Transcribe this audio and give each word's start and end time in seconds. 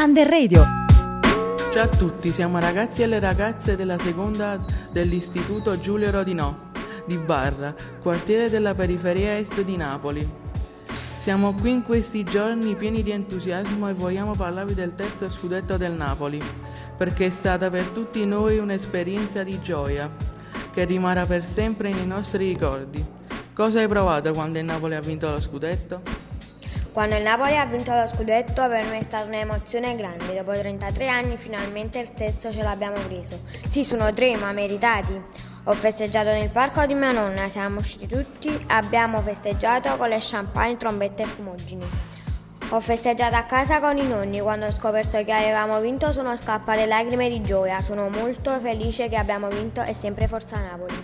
Under 0.00 0.28
Radio. 0.28 0.62
Ciao 1.72 1.82
a 1.82 1.88
tutti, 1.88 2.30
siamo 2.30 2.60
ragazzi 2.60 3.02
e 3.02 3.06
le 3.06 3.18
ragazze 3.18 3.74
della 3.74 3.98
seconda 3.98 4.64
dell'Istituto 4.92 5.80
Giulio 5.80 6.12
Rodinò 6.12 6.56
di 7.04 7.16
Barra, 7.16 7.74
quartiere 8.00 8.48
della 8.48 8.76
periferia 8.76 9.36
est 9.38 9.60
di 9.60 9.76
Napoli. 9.76 10.24
Siamo 11.18 11.52
qui 11.52 11.72
in 11.72 11.82
questi 11.82 12.22
giorni 12.22 12.76
pieni 12.76 13.02
di 13.02 13.10
entusiasmo 13.10 13.88
e 13.88 13.94
vogliamo 13.94 14.36
parlarvi 14.36 14.74
del 14.74 14.94
terzo 14.94 15.28
scudetto 15.28 15.76
del 15.76 15.94
Napoli, 15.94 16.40
perché 16.96 17.26
è 17.26 17.30
stata 17.30 17.68
per 17.68 17.86
tutti 17.86 18.24
noi 18.24 18.58
un'esperienza 18.58 19.42
di 19.42 19.60
gioia 19.60 20.08
che 20.70 20.84
rimarrà 20.84 21.26
per 21.26 21.44
sempre 21.44 21.92
nei 21.92 22.06
nostri 22.06 22.46
ricordi. 22.46 23.04
Cosa 23.52 23.80
hai 23.80 23.88
provato 23.88 24.32
quando 24.32 24.60
il 24.60 24.64
Napoli 24.64 24.94
ha 24.94 25.00
vinto 25.00 25.28
lo 25.28 25.40
scudetto? 25.40 26.27
Quando 26.98 27.14
il 27.14 27.22
Napoli 27.22 27.56
ha 27.56 27.64
vinto 27.64 27.94
lo 27.94 28.08
scudetto 28.08 28.66
per 28.66 28.84
me 28.86 28.98
è 28.98 29.02
stata 29.04 29.24
un'emozione 29.24 29.94
grande, 29.94 30.34
dopo 30.34 30.50
33 30.50 31.06
anni 31.06 31.36
finalmente 31.36 32.00
il 32.00 32.12
terzo 32.12 32.52
ce 32.52 32.60
l'abbiamo 32.60 32.98
preso. 33.06 33.38
Sì, 33.68 33.84
sono 33.84 34.12
tre, 34.12 34.34
ma 34.34 34.50
meritati. 34.50 35.12
Ho 35.62 35.74
festeggiato 35.74 36.30
nel 36.30 36.50
parco 36.50 36.84
di 36.86 36.94
mia 36.94 37.12
nonna, 37.12 37.48
siamo 37.48 37.78
usciti 37.78 38.08
tutti, 38.08 38.64
abbiamo 38.66 39.20
festeggiato 39.22 39.96
con 39.96 40.08
le 40.08 40.18
champagne, 40.18 40.76
trombette 40.76 41.22
e 41.22 41.26
fumogeni. 41.26 41.86
Ho 42.70 42.80
festeggiato 42.80 43.36
a 43.36 43.44
casa 43.44 43.78
con 43.78 43.96
i 43.96 44.04
nonni, 44.04 44.40
quando 44.40 44.66
ho 44.66 44.72
scoperto 44.72 45.22
che 45.22 45.32
avevamo 45.32 45.78
vinto 45.78 46.10
sono 46.10 46.36
scappate 46.36 46.84
lacrime 46.84 47.28
di 47.28 47.40
gioia, 47.42 47.80
sono 47.80 48.08
molto 48.08 48.58
felice 48.58 49.08
che 49.08 49.16
abbiamo 49.16 49.46
vinto 49.46 49.80
e 49.82 49.94
sempre 49.94 50.26
Forza 50.26 50.58
Napoli. 50.58 50.96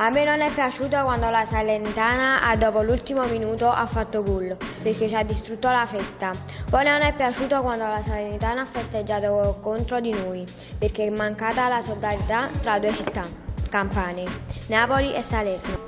A 0.00 0.10
me 0.10 0.22
non 0.22 0.40
è 0.40 0.52
piaciuto 0.52 1.02
quando 1.02 1.28
la 1.28 1.44
Salernitana 1.44 2.54
dopo 2.56 2.82
l'ultimo 2.82 3.24
minuto 3.24 3.68
ha 3.68 3.84
fatto 3.86 4.22
gol 4.22 4.56
perché 4.80 5.08
ci 5.08 5.16
ha 5.16 5.24
distrutto 5.24 5.68
la 5.72 5.86
festa. 5.86 6.30
Poi 6.70 6.84
non 6.84 7.02
è 7.02 7.12
piaciuto 7.14 7.60
quando 7.62 7.84
la 7.84 8.00
Salernitana 8.00 8.60
ha 8.60 8.66
festeggiato 8.66 9.58
contro 9.60 9.98
di 9.98 10.12
noi 10.12 10.46
perché 10.78 11.06
è 11.06 11.10
mancata 11.10 11.66
la 11.66 11.80
solidarietà 11.80 12.48
tra 12.62 12.78
due 12.78 12.92
città, 12.92 13.24
Campane, 13.68 14.22
Napoli 14.68 15.14
e 15.14 15.22
Salerno. 15.22 15.86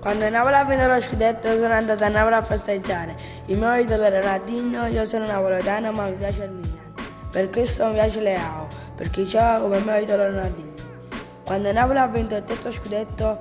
Quando 0.00 0.26
Napoli 0.30 0.54
ha 0.54 0.64
vinto 0.64 0.86
lo 0.86 1.00
scudetto 1.02 1.58
sono 1.58 1.74
andato 1.74 2.04
a 2.04 2.08
Napoli 2.08 2.36
a 2.36 2.42
festeggiare. 2.42 3.16
Il 3.48 3.58
mio 3.58 3.74
idolo 3.74 4.04
era 4.04 4.20
Ronaldinho, 4.20 4.86
io 4.86 5.04
sono 5.04 5.26
napoletano 5.26 5.92
ma 5.92 6.06
mi 6.06 6.14
piace 6.14 6.44
il 6.44 6.52
Milan. 6.52 6.94
Per 7.30 7.50
questo 7.50 7.84
mi 7.84 7.92
piace 7.92 8.20
Leao, 8.20 8.66
perché 8.96 9.24
c'ho 9.24 9.60
come 9.60 9.78
mio 9.80 9.94
idolo 9.96 10.24
Ronaldinho. 10.24 10.73
Quando 11.44 11.70
Napoli 11.72 11.98
ha 11.98 12.06
vinto 12.06 12.34
il 12.36 12.44
terzo 12.44 12.72
scudetto 12.72 13.38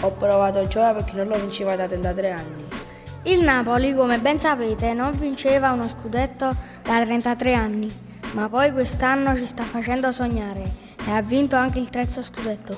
ho 0.00 0.12
provato 0.12 0.66
gioia 0.66 0.94
perché 0.94 1.16
non 1.16 1.28
lo 1.28 1.38
vinceva 1.38 1.76
da 1.76 1.86
33 1.86 2.30
anni. 2.30 2.64
Il 3.24 3.42
Napoli, 3.42 3.94
come 3.94 4.18
ben 4.18 4.40
sapete, 4.40 4.94
non 4.94 5.12
vinceva 5.12 5.70
uno 5.70 5.86
scudetto 5.86 6.56
da 6.82 7.04
33 7.04 7.54
anni, 7.54 7.92
ma 8.32 8.48
poi 8.48 8.72
quest'anno 8.72 9.36
ci 9.36 9.46
sta 9.46 9.62
facendo 9.64 10.10
sognare 10.10 10.62
e 11.06 11.10
ha 11.10 11.20
vinto 11.22 11.54
anche 11.54 11.78
il 11.78 11.88
terzo 11.88 12.22
scudetto. 12.22 12.76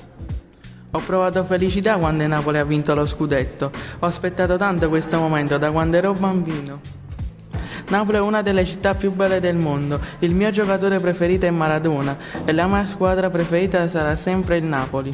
Ho 0.91 0.99
provato 0.99 1.43
felicità 1.45 1.97
quando 1.97 2.23
il 2.23 2.29
Napoli 2.29 2.57
ha 2.57 2.63
vinto 2.65 2.93
lo 2.93 3.05
scudetto. 3.05 3.71
Ho 3.99 4.05
aspettato 4.05 4.55
tanto 4.57 4.87
questo 4.89 5.17
momento 5.17 5.57
da 5.57 5.71
quando 5.71 5.97
ero 5.97 6.13
bambino. 6.13 6.79
Napoli 7.87 8.17
è 8.17 8.21
una 8.21 8.41
delle 8.41 8.65
città 8.65 8.95
più 8.95 9.11
belle 9.11 9.39
del 9.39 9.55
mondo, 9.55 9.99
il 10.19 10.33
mio 10.33 10.49
giocatore 10.49 10.99
preferito 10.99 11.45
è 11.45 11.51
Maradona 11.51 12.17
e 12.43 12.51
la 12.51 12.65
mia 12.65 12.87
squadra 12.87 13.29
preferita 13.29 13.87
sarà 13.87 14.15
sempre 14.15 14.57
il 14.57 14.63
Napoli. 14.63 15.13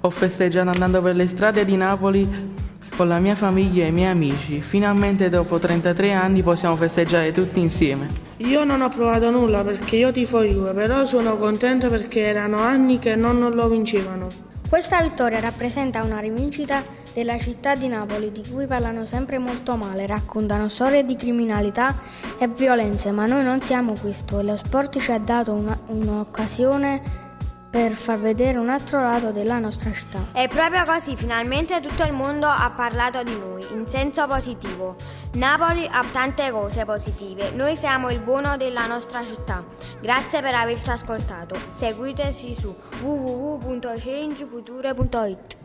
Ho 0.00 0.10
festeggiato 0.10 0.70
andando 0.70 1.00
per 1.00 1.14
le 1.14 1.28
strade 1.28 1.64
di 1.64 1.76
Napoli 1.76 2.54
con 2.96 3.08
la 3.08 3.18
mia 3.18 3.34
famiglia 3.34 3.84
e 3.84 3.88
i 3.88 3.92
miei 3.92 4.10
amici. 4.10 4.62
Finalmente 4.62 5.28
dopo 5.28 5.58
33 5.58 6.12
anni 6.12 6.42
possiamo 6.42 6.76
festeggiare 6.76 7.30
tutti 7.30 7.60
insieme. 7.60 8.08
Io 8.38 8.64
non 8.64 8.80
ho 8.80 8.88
provato 8.88 9.30
nulla 9.30 9.62
perché 9.62 9.96
io 9.96 10.12
tifo 10.12 10.42
Juve, 10.42 10.72
però 10.72 11.04
sono 11.04 11.36
contento 11.36 11.88
perché 11.88 12.20
erano 12.20 12.58
anni 12.58 12.98
che 12.98 13.14
non 13.14 13.38
lo 13.38 13.68
vincevano. 13.68 14.28
Questa 14.68 15.00
vittoria 15.00 15.38
rappresenta 15.38 16.02
una 16.02 16.18
rivincita 16.18 16.82
della 17.14 17.38
città 17.38 17.76
di 17.76 17.86
Napoli 17.86 18.32
di 18.32 18.44
cui 18.50 18.66
parlano 18.66 19.06
sempre 19.06 19.38
molto 19.38 19.76
male, 19.76 20.06
raccontano 20.06 20.68
storie 20.68 21.04
di 21.04 21.14
criminalità 21.14 21.96
e 22.36 22.48
violenze, 22.48 23.12
ma 23.12 23.26
noi 23.26 23.44
non 23.44 23.62
siamo 23.62 23.94
questo 23.98 24.40
e 24.40 24.42
lo 24.42 24.56
sport 24.56 24.98
ci 24.98 25.12
ha 25.12 25.18
dato 25.18 25.52
una, 25.52 25.78
un'occasione 25.86 27.25
per 27.70 27.92
far 27.92 28.18
vedere 28.20 28.58
un 28.58 28.68
altro 28.68 29.00
lato 29.00 29.30
della 29.32 29.58
nostra 29.58 29.90
città. 29.92 30.26
È 30.32 30.46
proprio 30.48 30.84
così, 30.84 31.16
finalmente 31.16 31.80
tutto 31.80 32.02
il 32.04 32.12
mondo 32.12 32.46
ha 32.46 32.70
parlato 32.74 33.22
di 33.22 33.34
noi, 33.36 33.64
in 33.72 33.86
senso 33.86 34.26
positivo. 34.26 34.96
Napoli 35.34 35.86
ha 35.90 36.04
tante 36.10 36.50
cose 36.50 36.84
positive, 36.84 37.50
noi 37.50 37.76
siamo 37.76 38.10
il 38.10 38.18
buono 38.20 38.56
della 38.56 38.86
nostra 38.86 39.22
città. 39.24 39.64
Grazie 40.00 40.40
per 40.40 40.54
averci 40.54 40.90
ascoltato. 40.90 41.56
Seguiteci 41.70 42.54
su 42.54 42.74
www.changefuture.it. 43.02 45.56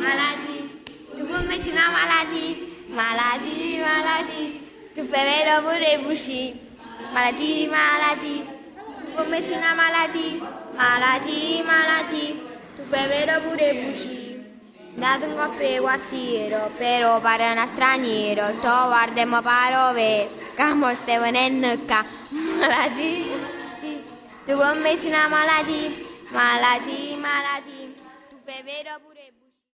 Malati, 0.00 0.82
tu 1.14 1.26
puoi 1.26 1.44
mettere 1.46 1.72
una 1.72 1.90
malati, 1.90 2.86
malati, 2.88 3.78
malati, 3.80 4.68
tu 4.94 5.04
fai 5.06 5.24
vero 5.24 5.60
pure 5.62 6.00
busci, 6.04 6.58
malati, 7.12 7.68
malati, 7.68 8.58
puoi 9.14 9.28
mettere 9.28 9.56
una 9.56 9.74
malati. 9.74 10.42
Malati, 10.74 11.62
malati, 11.64 12.42
tu 12.76 12.82
vero 12.84 13.40
pure 13.42 13.74
buci. 13.74 14.20
Dato 14.94 15.26
un 15.26 15.36
coppio 15.36 15.68
di 15.68 15.78
quartiere, 15.78 16.70
però 16.76 17.20
pare 17.20 17.50
una 17.52 17.66
straniero, 17.66 18.52
tu 18.60 18.60
guardiamo 18.60 19.40
parove, 19.40 20.28
camo 20.54 20.92
stai 20.94 21.18
venendo 21.18 21.68
Malati, 22.30 23.30
tu 24.44 24.54
puoi 24.54 24.78
mettere 24.80 25.08
una 25.08 25.28
malati, 25.28 26.06
malati, 26.30 27.16
malati, 27.18 27.94
tu 28.30 28.36
vero 28.44 28.98
pure 29.06 29.19